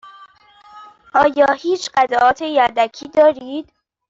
[1.13, 3.71] آیا هیچ قطعات یدکی دارید؟